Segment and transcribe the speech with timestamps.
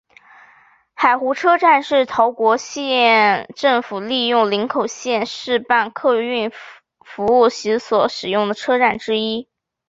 [0.95, 6.51] 海湖车站是桃园县政府利用林口线试办客运
[7.05, 9.47] 服务时所使用的车站之一。